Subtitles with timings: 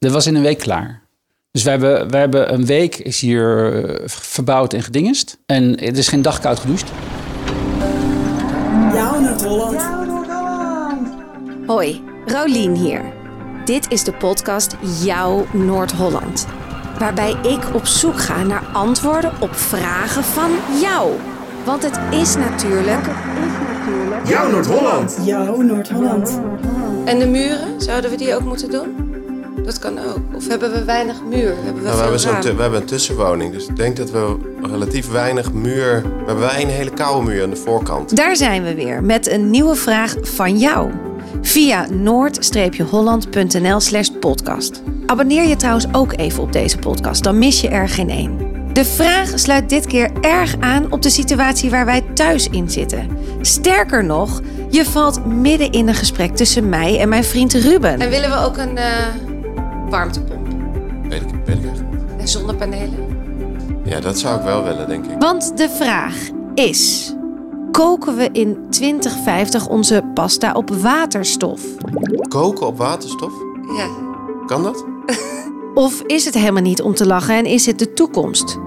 [0.00, 1.02] Dat was in een week klaar.
[1.50, 5.38] Dus we hebben, we hebben een week is hier eh, verbouwd en gedingest.
[5.46, 6.90] En het is geen dag koud gedoucht.
[8.92, 9.82] Jouw Noord-Holland.
[11.66, 13.02] Hoi, Rolien hier.
[13.64, 16.46] Dit is de podcast Jouw Noord-Holland.
[16.98, 21.12] Waarbij ik op zoek ga naar antwoorden op vragen van jou.
[21.64, 23.06] Want het is natuurlijk.
[24.24, 25.18] Jouw Noord-Holland.
[25.24, 26.40] Jouw Noord-Holland.
[27.04, 29.09] En de muren, zouden we die ook moeten doen?
[29.70, 30.18] Dat kan ook.
[30.34, 31.54] Of hebben we weinig muur?
[31.64, 35.10] Hebben we Nou, we, hebben we hebben een tussenwoning, dus ik denk dat we relatief
[35.10, 36.02] weinig muur...
[36.02, 38.16] We hebben wel een hele koude muur aan de voorkant.
[38.16, 40.90] Daar zijn we weer met een nieuwe vraag van jou.
[41.42, 44.82] Via noord-holland.nl slash podcast.
[45.06, 48.38] Abonneer je trouwens ook even op deze podcast, dan mis je er geen één.
[48.72, 53.08] De vraag sluit dit keer erg aan op de situatie waar wij thuis in zitten.
[53.40, 58.00] Sterker nog, je valt midden in een gesprek tussen mij en mijn vriend Ruben.
[58.00, 58.84] En willen we ook een eh,
[59.90, 60.46] warmtepomp
[61.08, 61.80] Weet ik, weet ik echt.
[62.18, 63.18] en zonnepanelen?
[63.84, 65.18] Ja, dat zou ik wel willen, denk ik.
[65.18, 66.14] Want de vraag
[66.54, 67.14] is:
[67.70, 71.60] koken we in 2050 onze pasta op waterstof?
[72.28, 73.32] Koken op waterstof?
[73.76, 73.86] Ja.
[74.46, 74.84] Kan dat?
[75.74, 78.58] Of is het helemaal niet om te lachen en is het de toekomst?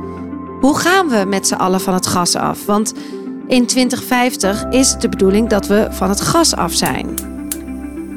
[0.62, 2.66] Hoe gaan we met z'n allen van het gas af?
[2.66, 2.94] Want
[3.48, 7.14] in 2050 is het de bedoeling dat we van het gas af zijn.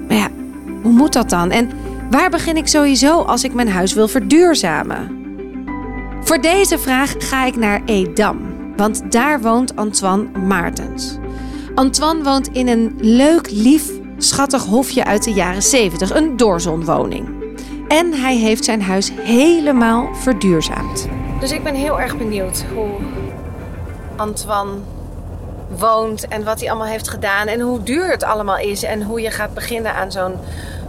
[0.09, 0.29] Maar ja,
[0.83, 1.51] hoe moet dat dan?
[1.51, 1.71] En
[2.11, 5.25] waar begin ik sowieso als ik mijn huis wil verduurzamen?
[6.21, 8.39] Voor deze vraag ga ik naar Edam,
[8.77, 11.19] want daar woont Antoine Maartens.
[11.75, 17.29] Antoine woont in een leuk, lief, schattig hofje uit de jaren 70, een doorzonwoning.
[17.89, 21.09] En hij heeft zijn huis helemaal verduurzaamd.
[21.41, 22.91] Dus ik ben heel erg benieuwd hoe
[24.17, 24.73] Antoine
[25.79, 29.21] woont en wat hij allemaal heeft gedaan en hoe duur het allemaal is en hoe
[29.21, 30.35] je gaat beginnen aan zo'n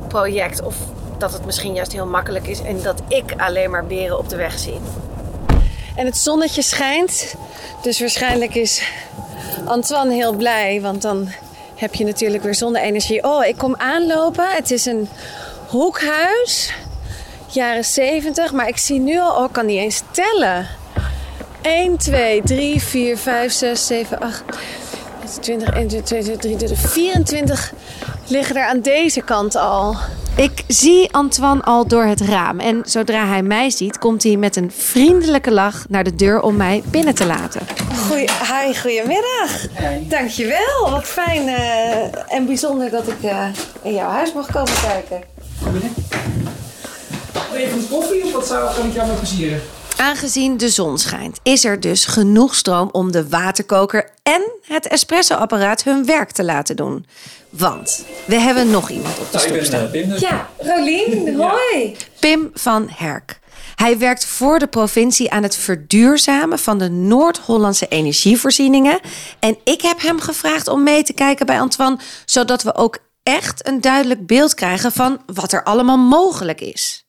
[0.07, 0.63] project.
[0.63, 0.75] Of
[1.19, 4.35] dat het misschien juist heel makkelijk is en dat ik alleen maar beren op de
[4.35, 4.79] weg zie.
[5.95, 7.35] En het zonnetje schijnt,
[7.81, 8.91] dus waarschijnlijk is
[9.65, 11.29] Antoine heel blij, want dan
[11.75, 13.23] heb je natuurlijk weer zonne-energie.
[13.23, 14.49] Oh, ik kom aanlopen.
[14.49, 15.09] Het is een
[15.67, 16.73] hoekhuis,
[17.47, 20.67] jaren 70, maar ik zie nu al, oh, ik kan niet eens tellen.
[21.61, 24.43] 1, 2, 3, 4, 5, 6, 7, 8,
[25.39, 27.73] 20, 1, 2, 3, 24, 24
[28.27, 29.95] liggen er aan deze kant al.
[30.37, 32.59] Ik zie Antoine al door het raam.
[32.59, 36.55] En zodra hij mij ziet, komt hij met een vriendelijke lach naar de deur om
[36.55, 37.61] mij binnen te laten.
[38.07, 39.67] Goeie, hi, goedemiddag.
[40.01, 40.89] Dankjewel.
[40.89, 43.45] Wat fijn eh, en bijzonder dat ik eh,
[43.81, 45.23] in jouw huis mag komen kijken.
[47.53, 49.61] Even een koffie of wat zou, kan ik jou met plezieren?
[49.97, 55.83] Aangezien de zon schijnt, is er dus genoeg stroom om de waterkoker en het espressoapparaat
[55.83, 57.05] hun werk te laten doen.
[57.49, 59.89] Want we hebben nog iemand op de stoep staan.
[59.89, 60.13] Pim.
[60.17, 61.95] Ja, Rolien, hoi.
[62.19, 63.39] Pim van Herk.
[63.75, 68.99] Hij werkt voor de provincie aan het verduurzamen van de Noord-Hollandse energievoorzieningen.
[69.39, 73.67] En ik heb hem gevraagd om mee te kijken bij Antoine, zodat we ook echt
[73.67, 77.06] een duidelijk beeld krijgen van wat er allemaal mogelijk is.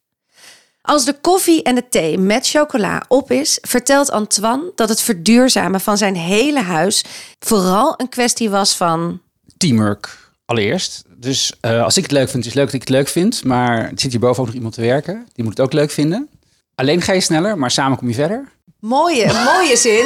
[0.89, 5.81] Als de koffie en de thee met chocola op is, vertelt Antoine dat het verduurzamen
[5.81, 7.05] van zijn hele huis
[7.39, 9.21] vooral een kwestie was van.
[9.57, 11.05] Teamwork allereerst.
[11.17, 13.45] Dus eh, als ik het leuk vind, is het leuk dat ik het leuk vind.
[13.45, 15.27] Maar er zit hierboven ook nog iemand te werken.
[15.33, 16.29] Die moet het ook leuk vinden.
[16.75, 18.49] Alleen ga je sneller, maar samen kom je verder.
[18.81, 20.05] Mooie, mooie zin.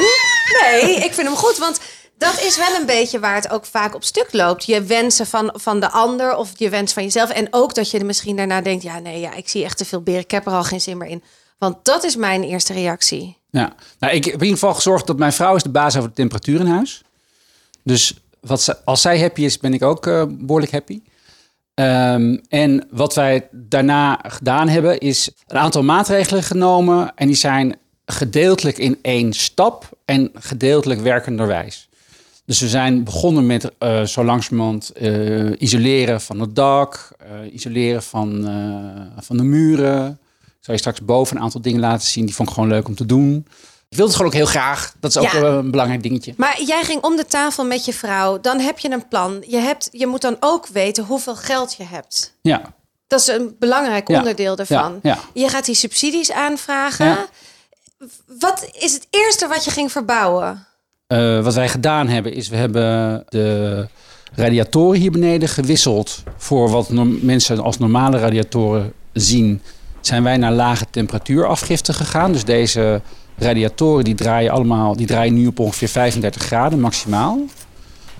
[0.60, 1.80] Nee, ik vind hem goed, want
[2.22, 4.64] dat is wel een beetje waar het ook vaak op stuk loopt.
[4.64, 7.30] Je wensen van, van de ander of je wens van jezelf.
[7.30, 9.84] En ook dat je er misschien daarna denkt, ja nee, ja, ik zie echt te
[9.84, 10.20] veel beren.
[10.20, 11.22] Ik heb er al geen zin meer in.
[11.58, 13.36] Want dat is mijn eerste reactie.
[13.50, 16.08] Ja, nou, ik heb in ieder geval gezorgd dat mijn vrouw is de baas over
[16.08, 17.02] de temperatuur in huis.
[17.84, 21.02] Dus wat ze, als zij happy is, ben ik ook eh, behoorlijk happy.
[21.74, 27.12] Ehm, en wat wij daarna gedaan hebben, is een aantal maatregelen genomen.
[27.14, 31.88] En die zijn gedeeltelijk in één stap en gedeeltelijk werkenderwijs.
[32.44, 38.02] Dus we zijn begonnen met eh, zo langzamerhand eh, isoleren van het dak, eh, isoleren
[38.02, 38.30] van,
[39.20, 40.18] van de muren.
[40.42, 42.24] Ik zal je straks boven een aantal dingen laten zien.
[42.26, 43.46] Die vond ik gewoon leuk om te doen.
[43.88, 44.94] Ik wilde het gewoon ook heel graag.
[45.00, 45.40] Dat is ook Ja.
[45.42, 46.34] een belangrijk dingetje.
[46.36, 48.40] Maar jij ging om de tafel met je vrouw.
[48.40, 49.44] Dan heb je een plan.
[49.46, 52.34] Je, hebt, je moet dan ook weten hoeveel geld je hebt.
[52.42, 52.74] Ja,
[53.06, 54.98] Dat is een belangrijk Ja, onderdeel daarvan.
[55.02, 55.18] ja, ja.
[55.42, 57.06] Je gaat die subsidies aanvragen.
[57.06, 57.26] Ja.
[58.38, 60.66] Wat is het eerste wat je ging verbouwen?
[61.12, 63.86] Eh, wat wij gedaan hebben, is we hebben de
[64.34, 66.22] radiatoren hier beneden gewisseld.
[66.36, 66.88] Voor wat
[67.20, 69.62] mensen als normale radiatoren zien,
[70.00, 72.32] zijn wij naar lage temperatuurafgifte gegaan.
[72.32, 73.00] Dus deze
[73.36, 77.38] radiatoren die draaien allemaal, die draaien nu op ongeveer 35 graden maximaal.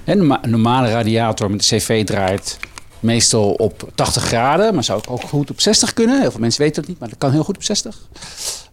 [0.05, 2.59] En een ma- een normale radiator met de CV draait
[3.00, 6.21] meestal op 80 graden, maar zou ook- goed op 60 kunnen.
[6.21, 7.99] Heel veel mensen weten dat niet, maar dat kan heel goed op 60.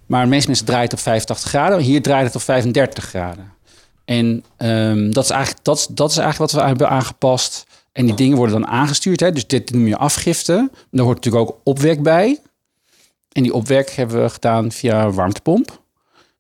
[0.05, 1.79] Maar de meeste mensen draaien het op 85 graden.
[1.79, 3.57] Hier draait het op 35 graden.
[4.09, 7.65] En ehm, dat, is eigenlijk, dat, dat is eigenlijk wat we hebben aangepast.
[7.91, 9.19] En die dingen worden dan aangestuurd.
[9.19, 9.31] Hè?
[9.31, 10.69] Dus dit noem je afgifte.
[10.91, 12.39] Daar hoort natuurlijk ook opwek bij.
[13.31, 15.81] En die opwek hebben we gedaan via een warmtepomp.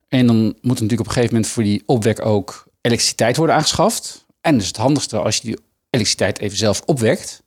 [0.07, 3.55] En dan moet er natuurlijk op een gegeven moment voor die opwek ook elektriciteit worden
[3.55, 4.25] aangeschaft.
[4.41, 7.43] En dus het handigste als je die elektriciteit even zelf opwekt.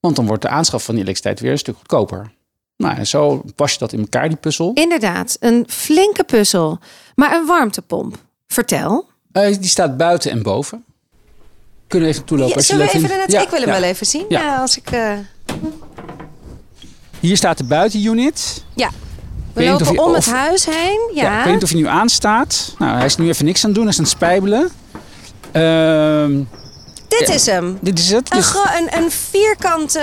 [0.00, 2.32] Want dan wordt de aanschaf van die elektriciteit weer een stuk goedkoper.
[2.76, 4.72] Nou, en zo pas je dat in elkaar, die puzzel.
[4.74, 6.78] Inderdaad, een flinke puzzel.
[7.14, 8.16] Maar een warmtepomp.
[8.46, 9.08] Vertel.
[9.32, 10.84] Eh, die staat buiten en boven.
[11.86, 13.80] Kunnen we even toelopen als je zullen we even Ja, ik wil hem ja.
[13.80, 14.24] wel even zien.
[14.28, 14.40] Ja.
[14.40, 14.90] Ja, als ik.
[14.90, 15.12] eh,
[17.20, 18.64] Hier staat de buitenunit.
[18.74, 18.90] ja.
[19.52, 21.10] We niet of lopen je- om of- het huis heen.
[21.14, 21.22] Ja.
[21.22, 21.38] Ja.
[21.38, 22.74] ik weet niet of hij nu aanstaat.
[22.78, 23.84] Nou, hij is nu even niks aan het doen.
[23.84, 24.70] Hij is aan het spijbelen.
[25.52, 26.42] Ehm,
[27.08, 27.34] Dit Ja.
[27.34, 27.78] is hem.
[27.80, 28.30] dit is het.
[28.32, 29.98] Een, Dus- een, een vierkante,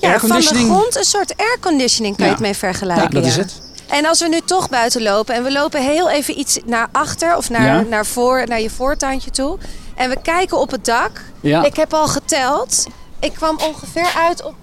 [0.00, 2.36] ja, van de grond, een soort airconditioning kan je Ja.
[2.38, 3.04] het mee vergelijken.
[3.04, 3.40] ja, dat is ja.
[3.42, 3.62] het.
[3.88, 7.36] En als we nu toch buiten lopen en we lopen heel even iets naar achter
[7.36, 7.80] of naar, Ja.
[7.80, 9.58] naar, voor, naar je voortuintje toe.
[9.94, 11.20] En we kijken op het dak.
[11.40, 11.64] Ja.
[11.64, 12.86] Ik heb al geteld.
[13.20, 14.54] Ik kwam ongeveer uit op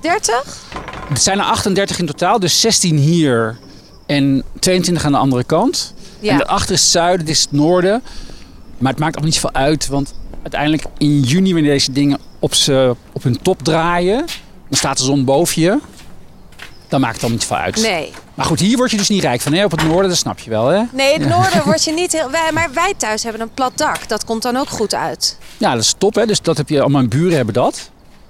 [0.00, 0.58] 30.
[1.08, 2.38] Het zijn er 38 in totaal.
[2.40, 3.58] Dus 16 hier
[4.06, 5.94] en 22 aan de andere kant.
[6.20, 6.30] Ja.
[6.32, 8.02] En daarachter is het zuiden, dit is het noorden.
[8.78, 9.86] Maar het maakt ook niet zoveel uit.
[9.88, 14.16] Want uiteindelijk in juni wanneer deze dingen op, ze, op hun top draaien...
[14.68, 15.78] dan staat de zon boven je.
[16.90, 17.76] Dan maakt het dan niet veel uit.
[17.76, 18.12] Nee.
[18.34, 19.52] Maar goed, hier word je dus niet rijk van.
[19.52, 19.64] Hè?
[19.64, 20.66] Op het noorden, dat snap je wel.
[20.66, 20.82] Hè?
[20.92, 22.30] Nee, het noorden word je niet heel...
[22.30, 24.08] Wij, maar wij thuis hebben een plat dak.
[24.08, 25.38] Dat komt dan ook goed uit.
[25.56, 26.14] Ja, dat is top.
[26.14, 26.26] Hè?
[26.26, 27.74] Dus dat heb je, al mijn buren hebben dat.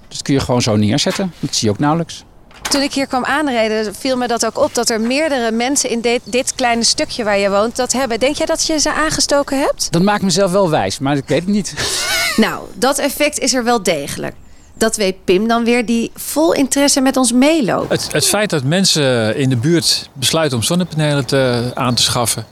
[0.08, 1.32] Dus dat kun je gewoon zo neerzetten.
[1.38, 2.24] Dat zie je ook nauwelijks.
[2.70, 6.00] Toen ik hier kwam aanreden, viel me dat ook op dat er meerdere mensen in
[6.00, 8.20] dit, dit kleine stukje waar je woont dat hebben.
[8.20, 9.92] Denk jij dat je ze aangestoken hebt?
[9.92, 11.74] Dat maakt mezelf wel wijs, maar ik weet het niet.
[12.36, 14.34] Nou, dat effect is er wel degelijk.
[14.80, 17.90] Dat weet Pim dan weer, die vol interesse met ons meeloopt.
[17.90, 22.44] Het, het feit dat mensen in de buurt besluiten om zonnepanelen te, aan te schaffen,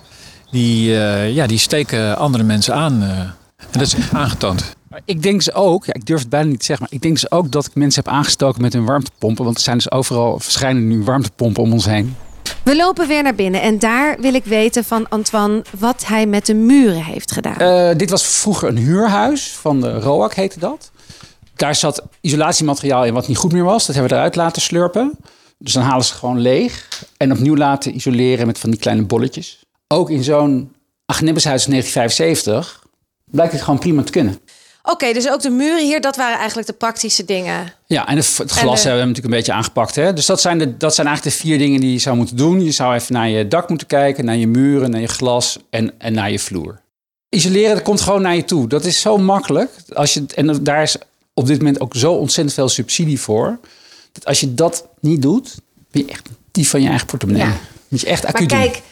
[0.51, 3.03] die, eh, ja, die steken andere mensen aan.
[3.03, 3.09] eh.
[3.19, 3.35] en
[3.71, 4.77] dat is aangetoond.
[4.89, 7.03] Maar ik denk ze ook, ja, ik durf het bijna niet te zeggen, maar ik
[7.03, 9.45] denk dus ook dat ik mensen heb aangestoken met hun warmtepompen.
[9.45, 12.17] Want er zijn dus overal verschijnen nu warmtepompen om ons heen.
[12.63, 16.47] We lopen weer naar binnen en daar wil ik weten van Antoine wat hij met
[16.47, 17.57] de muren heeft gedaan.
[17.57, 20.91] Eh, dit was vroeger een huurhuis van de ROAC heette dat.
[21.59, 23.87] Daar zat isolatiemateriaal in wat niet goed meer was.
[23.87, 25.19] Dat hebben we eruit laten slurpen.
[25.59, 29.59] Dus dan halen ze gewoon leeg en opnieuw laten isoleren met van die kleine bolletjes.
[29.89, 30.73] Ook in zo'n
[31.07, 32.83] Agnebeshuis 1975
[33.25, 34.39] blijkt het gewoon prima te kunnen.
[34.83, 37.73] Oké, dus ook de muren hier, dat waren eigenlijk de praktische dingen.
[37.87, 39.95] Ja, en het, het glas En de- hebben we natuurlijk een beetje aangepakt.
[39.95, 40.13] Hè?
[40.13, 42.65] Dus dat zijn, de, dat zijn eigenlijk de vier dingen die je zou moeten doen.
[42.65, 45.93] Je zou even naar je dak moeten kijken, naar je muren, naar je glas en,
[45.99, 46.81] en naar je vloer.
[47.29, 48.69] Isoleren, dat komt gewoon naar je toe.
[48.69, 49.71] Dat is zo makkelijk.
[49.95, 50.97] Als je, en daar is
[51.39, 53.59] op dit moment ook zo ontzettend veel subsidie voor.
[54.13, 55.55] Dat als je dat niet doet,
[55.91, 57.43] ben je echt die van je eigen portemonnee.
[57.47, 57.57] Ja.
[57.89, 58.59] Moet je echt Maar acuut doen.
[58.59, 58.83] kijk,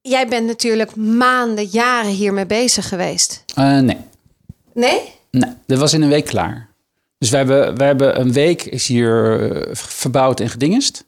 [0.00, 3.44] jij bent natuurlijk maanden, jaren hiermee bezig geweest.
[3.54, 3.96] Eh, nee.
[4.74, 5.00] Nee?
[5.30, 6.68] Nee, dat was in een week klaar.
[7.18, 11.04] Dus we hebben, we hebben een week is hier eh, verbouwd en gedingest.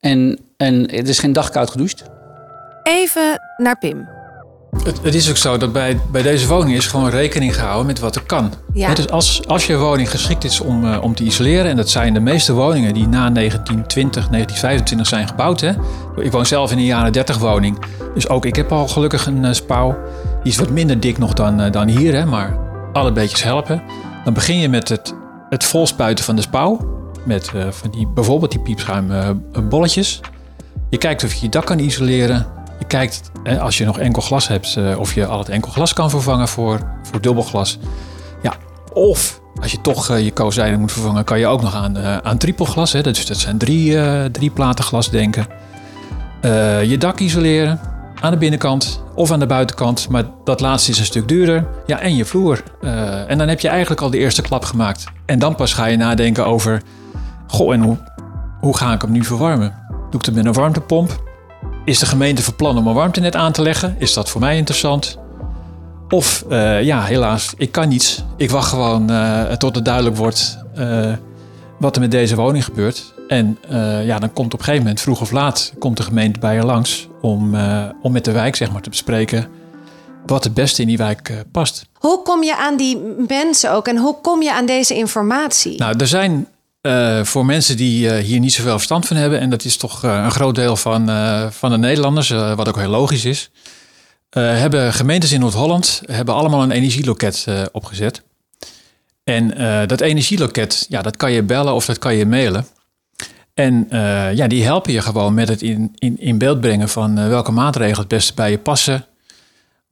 [0.00, 2.02] En, en er is geen dag koud gedoucht.
[2.82, 4.08] Even naar Pim.
[4.82, 7.98] Het, het is ook zo dat bij, bij deze woning is gewoon rekening gehouden met
[7.98, 8.52] wat er kan.
[8.72, 8.94] Ja.
[8.94, 12.14] Dus als, als je woning geschikt is om, eh, om te isoleren, en dat zijn
[12.14, 15.60] de meeste woningen die na 1920, 1925 zijn gebouwd.
[15.60, 15.72] Hè.
[16.16, 17.78] Ik woon zelf in een jaren 30 woning,
[18.14, 19.96] dus ook ik heb al gelukkig een eh, spouw.
[20.42, 22.58] Die is wat minder dik nog dan, eh, dan hier, hè, maar
[22.92, 23.82] alle beetjes helpen.
[24.24, 25.14] Dan begin je met het,
[25.48, 26.92] het volspuiten van de spouw.
[27.24, 29.30] Met van die, bijvoorbeeld die piepschuim eh,
[29.68, 30.20] bolletjes.
[30.90, 32.46] Je kijkt of je je dak kan isoleren.
[32.86, 36.10] Kijkt, als je nog enkel glas hebt, eh, of je al het enkel glas kan
[36.10, 37.78] vervangen voor, voor dubbelglas.
[38.42, 38.54] Ja,
[38.92, 42.16] of als je toch eh, je kozijnen moet vervangen, kan je ook nog aan, eh
[42.16, 42.92] aan trippelglas.
[42.92, 43.00] Hè.
[43.02, 43.96] Dat zijn drie,
[44.30, 45.46] drie platen glas denken.
[46.86, 47.80] Je dak isoleren
[48.20, 50.08] aan de binnenkant of aan de buitenkant.
[50.08, 51.66] Maar dat laatste is een stuk duurder.
[51.86, 52.62] Ja, en je vloer.
[53.26, 55.04] En dan heb je eigenlijk al de eerste klap gemaakt.
[55.26, 56.82] En dan pas ga je nadenken over...
[57.46, 57.96] Goh, en hoe,
[58.60, 59.74] hoe ga ik hem nu verwarmen?
[60.10, 61.22] Doe ik het met een warmtepomp?
[61.84, 63.96] Is de gemeente van plan om een warmtenet aan te leggen?
[63.98, 65.18] Is dat voor mij interessant?
[66.08, 68.24] Of eh, ja, helaas, ik kan niets.
[68.36, 71.12] Ik wacht gewoon eh, tot het duidelijk wordt eh,
[71.78, 73.12] wat er met deze woning gebeurt.
[73.28, 73.58] En
[74.04, 76.64] ja, dan komt op een gegeven moment, vroeg of laat, komt de gemeente bij je
[76.64, 77.56] langs om,
[78.02, 79.46] om met de wijk zeg maar, te bespreken
[80.26, 81.86] wat het beste in die wijk past.
[81.98, 82.98] Hoe kom je aan die
[83.28, 85.78] mensen ook en hoe kom je aan deze informatie?
[85.78, 86.46] Nou, er zijn
[86.84, 90.04] eh, voor mensen die eh, hier niet zoveel verstand van hebben, en dat is toch
[90.04, 91.08] eh, een groot deel van,
[91.52, 93.50] van de Nederlanders, wat ook heel logisch is,
[94.30, 98.22] hebben gemeentes in Noord-Holland hebben allemaal een energieloket opgezet.
[99.24, 99.48] En
[99.86, 102.66] dat energieloket, ja, dat kan je bellen of dat kan je mailen.
[103.54, 103.86] En
[104.34, 107.98] ja, die helpen je gewoon met het in, in, in beeld brengen van welke maatregelen
[107.98, 109.06] het beste bij je passen.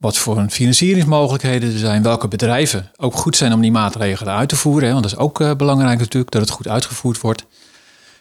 [0.03, 2.03] Wat voor financieringsmogelijkheden er zijn.
[2.03, 4.87] Welke bedrijven ook goed zijn om die maatregelen uit te voeren.
[4.87, 7.45] Hè, want dat is ook eh, belangrijk natuurlijk, dat het goed uitgevoerd wordt.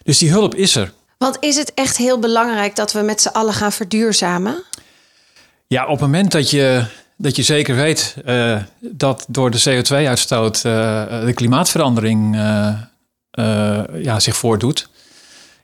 [0.03, 0.93] Dus die hulp is er.
[1.19, 4.63] Want is het echt heel belangrijk dat we met z'n allen gaan verduurzamen?
[5.67, 6.85] Ja, op het moment dat je,
[7.17, 10.63] dat je zeker weet eh, dat door de CO2-uitstoot eh,
[11.25, 12.35] de klimaatverandering
[13.95, 14.89] ja, zich voordoet,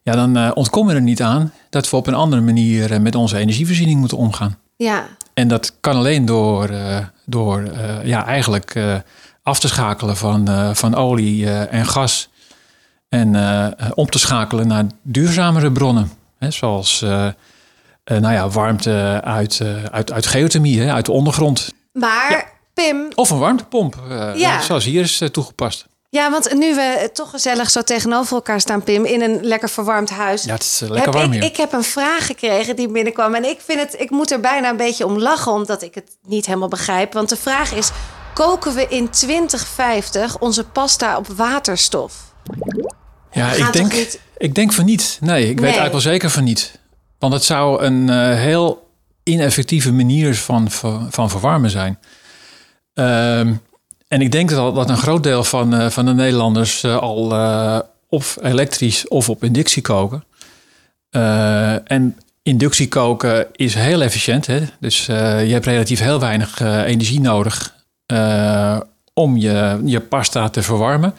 [0.03, 3.37] ja, dan ontkomen we er niet aan dat we op een andere manier met onze
[3.37, 4.59] energievoorziening moeten omgaan.
[4.77, 5.07] Ja,
[5.39, 8.95] En dat kan alleen door, eh, door eh, ja, eigenlijk eh,
[9.43, 12.29] af te schakelen van, van olie en gas.
[13.09, 13.29] En
[13.95, 16.11] om te schakelen naar duurzamere bronnen.
[16.39, 17.01] Hè, zoals
[18.05, 21.75] nou ja, warmte uit, uit, uit geothermie, hè, uit de ondergrond.
[21.93, 23.97] maar Pim, Of een warmtepomp,
[24.35, 24.61] Ja.
[24.61, 25.87] zoals hier is toegepast.
[26.11, 30.11] Ja, want nu we toch gezellig zo tegenover elkaar staan, Pim, in een lekker verwarmd
[30.11, 30.43] huis.
[30.45, 31.51] Ja, het is eh, lekker heb warm ik, hier.
[31.51, 33.35] ik heb een vraag gekregen die binnenkwam.
[33.35, 36.17] En ik, vind het, ik moet er bijna een beetje om lachen, omdat ik het
[36.27, 37.13] niet helemaal begrijp.
[37.13, 37.91] Want de vraag is:
[38.35, 42.15] koken we in 2050 onze pasta op waterstof?
[43.31, 45.19] Ja, ik denk, niet- ik denk van niet.
[45.21, 46.79] Nee, ik weet eigenlijk wel zeker van niet.
[47.19, 48.91] Want het zou een eh, heel
[49.23, 51.99] ineffectieve manier van, van, van verwarmen zijn.
[52.95, 53.55] Ehm,
[54.09, 57.33] en ik denk dat, dat een groot deel van, eh, van de Nederlanders eh, al
[57.33, 60.25] eh, of elektrisch of op inductie koken.
[61.85, 64.47] En inductie koken is heel efficiënt.
[64.47, 64.61] Hè?
[64.81, 65.13] Dus je
[65.53, 67.75] hebt relatief heel weinig energie nodig
[69.13, 71.15] om je, je pasta te verwarmen.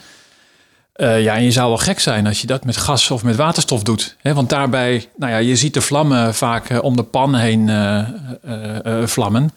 [0.96, 3.82] Ja, en je zou wel gek zijn als je dat met gas of met waterstof
[3.82, 4.16] doet.
[4.18, 4.34] Hè?
[4.34, 7.70] Want daarbij, nou ja, je ziet de vlammen vaak om de pan heen
[9.08, 9.50] vlammen.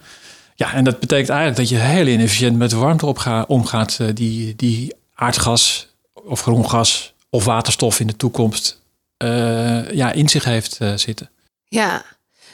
[0.54, 4.08] Ja, en dat betekent eigenlijk dat je heel inefficiënt met de warmte opga- omgaat eh,
[4.14, 8.80] die, die aardgas of groen gas of waterstof in de toekomst
[9.16, 11.30] eh, ja, in zich heeft eh, zitten.
[11.68, 12.02] Ja,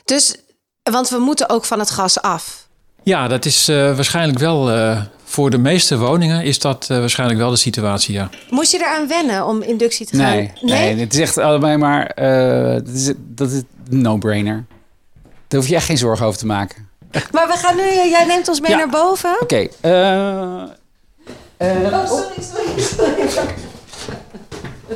[0.04, 0.34] dus,
[0.82, 2.68] want we moeten ook van het gas af.
[3.02, 7.40] Ja, dat is eh, waarschijnlijk wel eh, voor de meeste woningen is dat eh, waarschijnlijk
[7.40, 8.30] wel de situatie, ja.
[8.50, 10.30] Moest je eraan wennen om inductie te gaan?
[10.36, 12.06] Nee, nee, het is echt allebei maar...
[12.06, 14.64] eh, dat, is, dat is een no-brainer.
[15.48, 16.88] Daar hoef je echt geen zorgen over te maken.
[17.32, 18.76] Maar we gaan nu, jij neemt ons mee Ja.
[18.76, 19.36] naar boven.
[19.40, 19.66] Oké.
[19.80, 20.62] eh,
[21.56, 23.54] eh, Oh, sorry, sorry, sorry.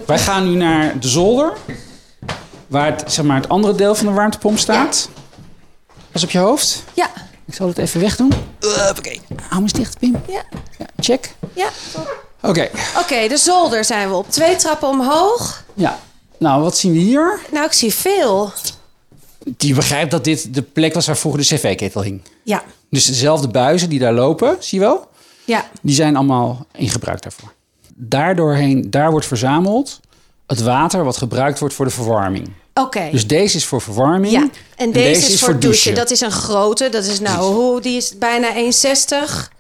[0.07, 1.53] wij gaan nu naar de zolder.
[2.67, 5.09] Waar het, zeg maar, het andere deel van de warmtepomp staat.
[6.13, 6.83] Pas op je hoofd.
[6.95, 7.11] Ja,
[7.47, 8.33] Ik zal het even wegdoen.
[8.97, 9.17] Oké.
[9.49, 10.23] Hou me eens dicht, Pim.
[10.29, 10.43] ja,
[10.79, 11.35] Ja, check.
[11.55, 11.69] ja.
[12.43, 12.69] Oké.
[12.99, 14.31] Oké, de zolder zijn we op.
[14.31, 15.63] Twee trappen omhoog.
[15.75, 15.99] Ja.
[16.39, 17.41] Nou, wat zien we hier?
[17.51, 18.53] Nou, ik zie veel.
[19.59, 22.23] Je begrijpt dat dit de plek was waar vroeger de cv-ketel hing.
[22.43, 25.09] Ja, Dus dezelfde buizen die daar lopen, zie je wel?
[25.45, 25.71] ja.
[25.83, 27.53] Die zijn allemaal in gebruik daarvoor.
[27.95, 30.01] Daardoorheen, daar wordt verzameld
[30.47, 32.49] het water wat gebruikt wordt voor de verwarming.
[32.75, 33.09] Oké.
[33.11, 34.33] Dus deze is voor verwarming.
[34.33, 35.95] Ja, en deze, is voor douchen.
[35.95, 36.89] Dat is een grote.
[36.89, 39.53] Dat is nou, hoe, die is bijna 1,60.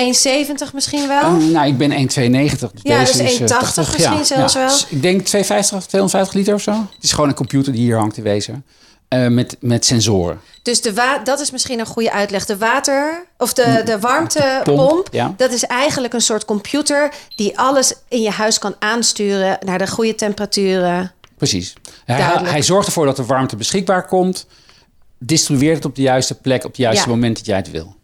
[0.00, 1.22] 1,70 misschien wel.
[1.22, 1.96] Oh, nou, ik ben 1,92.
[2.08, 3.92] Dus Ja, deze dus is eh, 1,80 80.
[3.92, 4.68] misschien zelfs wel.
[4.68, 6.70] Dus ik denk 250 of 250 liter of zo.
[6.72, 8.64] Het is gewoon een computer die hier hangt te wezen.
[9.12, 10.40] Eh, met, met sensoren.
[10.62, 12.46] Dus de wa dat is misschien een goede uitleg.
[12.46, 15.34] De water, of de, de warmtepomp, Pomp, ja.
[15.36, 19.86] dat is eigenlijk een soort computer die alles in je huis kan aansturen naar de
[19.86, 21.12] goede temperaturen.
[21.36, 21.74] Precies.
[22.04, 24.46] Hij, hij zorgt ervoor dat de warmte beschikbaar komt.
[25.18, 27.14] Distribueert het op de juiste plek, op het juiste Ja.
[27.14, 27.94] moment dat jij het wil.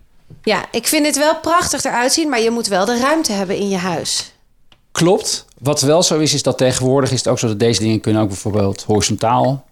[0.43, 3.57] Ja, ik vind het wel prachtig eruit zien, maar je moet wel de ruimte hebben
[3.57, 4.33] in je huis.
[4.93, 5.47] Klopt.
[5.59, 8.23] Wat wel zo is, is dat tegenwoordig is het ook zo dat deze dingen kunnen
[8.23, 9.67] ook bijvoorbeeld horizontaal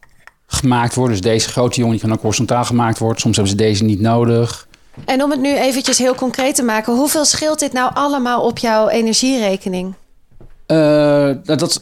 [0.46, 1.12] gemaakt worden.
[1.12, 3.20] Dus deze grote jongen die kan ook horizontaal gemaakt worden.
[3.20, 4.68] Soms hebben ze deze niet nodig.
[5.04, 8.58] En om het nu eventjes heel concreet te maken, hoeveel scheelt dit nou allemaal op
[8.58, 9.94] jouw energierekening?
[10.66, 11.80] Nou, dat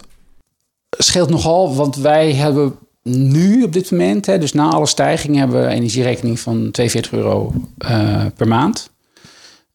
[0.91, 5.61] scheelt nogal, want wij hebben nu op dit moment, hè, dus na alle stijgingen, hebben
[5.61, 8.91] we een energierekening van 42 euro eh, per maand.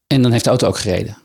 [0.06, 1.16] En dan heeft de auto ook gereden.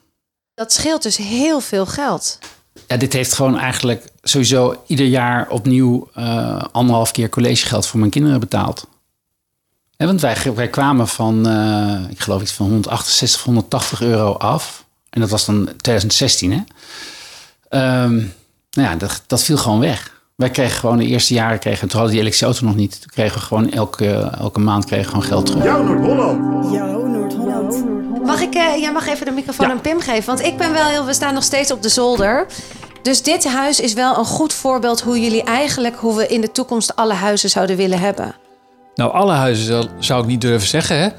[0.54, 2.40] Dat scheelt dus heel veel geld.
[2.88, 8.12] Ja, dit heeft gewoon eigenlijk sowieso ieder jaar opnieuw eh, anderhalf keer collegegeld voor mijn
[8.12, 8.88] kinderen betaald.
[9.98, 14.86] Ja, want wij, wij kwamen van, eh, ik geloof iets van 168, 180 euro af.
[15.10, 16.60] En dat was dan 2016, hè?
[17.70, 18.16] Ehm,
[18.72, 20.14] nou ja, dat, dat viel gewoon weg.
[20.36, 23.02] Wij kregen gewoon de eerste jaren, kregen, toen hadden die elektrische auto nog niet.
[23.02, 25.64] Toen kregen we gewoon elke, elke maand kregen we gewoon geld terug.
[25.64, 26.74] Jouw Noord-Holland.
[28.26, 29.74] Mag ik, eh, jij mag even de microfoon Ja.
[29.74, 32.46] aan Pim geven, want ik ben wel heel, we staan nog steeds op de zolder.
[33.06, 36.52] Dus dit huis is wel een goed voorbeeld hoe jullie eigenlijk, hoe we in de
[36.52, 38.36] toekomst alle huizen zouden willen hebben.
[38.96, 41.10] Nou, alle huizen zou ik niet durven zeggen, hè.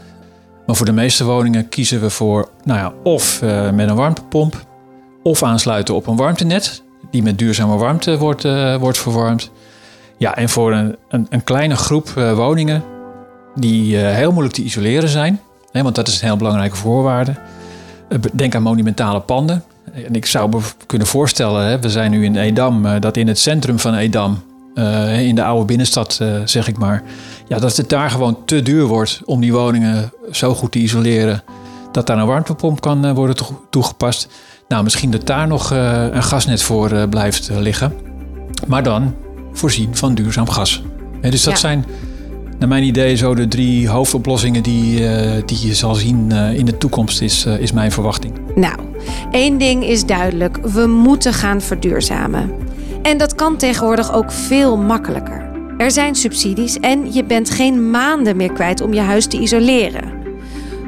[0.66, 4.66] Maar voor de meeste woningen kiezen we voor, nou ja, of eh, met een warmtepomp,
[5.22, 9.50] of aansluiten op een warmtenet, die met duurzame warmte wordt, uh, wordt verwarmd.
[10.16, 12.84] Ja, en voor een, een, een kleine groep uh, woningen
[13.54, 15.40] die heel moeilijk te isoleren zijn,
[15.72, 17.34] want dat is een heel belangrijke voorwaarde.
[18.32, 19.64] denk aan monumentale panden.
[20.04, 23.38] En ik zou me kunnen voorstellen, hè, we zijn nu in Edam, dat in het
[23.38, 24.42] centrum van Edam,
[25.18, 27.02] in de oude binnenstad zeg ik maar,
[27.48, 31.42] ja, dat het daar gewoon te duur wordt om die woningen zo goed te isoleren
[31.92, 33.36] dat daar een warmtepomp kan worden
[33.70, 34.28] toegepast.
[34.68, 37.92] Nou, misschien dat daar nog een gasnet voor blijft liggen.
[38.66, 39.14] Maar dan
[39.52, 40.82] voorzien van duurzaam gas.
[41.20, 41.58] Dus dat ja.
[41.58, 41.84] zijn,
[42.58, 44.98] naar mijn idee, zo de drie hoofdoplossingen die,
[45.44, 48.32] die je zal zien in de toekomst, is, is mijn verwachting.
[48.54, 48.78] Nou,
[49.30, 50.56] één ding is duidelijk.
[50.56, 52.54] We moeten gaan verduurzamen.
[53.02, 55.50] En dat kan tegenwoordig ook veel makkelijker.
[55.78, 60.12] Er zijn subsidies en je bent geen maanden meer kwijt om je huis te isoleren.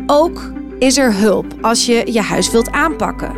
[0.07, 3.33] Ook is er hulp als je je huis wilt aanpakken.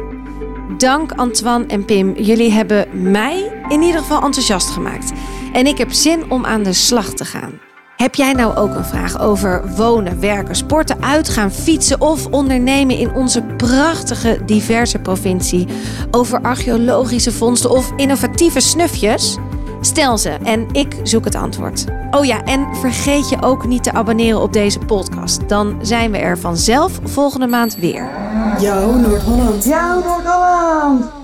[0.76, 2.14] Dank Antoine en Pim.
[2.16, 5.12] Jullie hebben mij in ieder geval enthousiast gemaakt.
[5.52, 7.69] En ik heb zin om aan de slag te gaan.
[8.00, 13.14] Heb jij nou ook een vraag over wonen, werken, sporten, uitgaan, fietsen of ondernemen in
[13.14, 15.66] onze prachtige, diverse provincie?
[16.10, 19.36] Over archeologische vondsten of innovatieve snufjes?
[19.80, 21.84] Stel ze en ik zoek het antwoord.
[22.10, 25.48] Oh ja, en vergeet je ook niet te abonneren op deze podcast.
[25.48, 28.08] Dan zijn we er vanzelf volgende maand weer.
[28.60, 29.64] Jouw Noord-Holland.
[29.64, 31.19] Jouw Noord-Holland.